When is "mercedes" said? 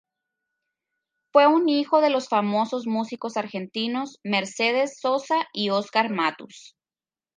4.23-4.97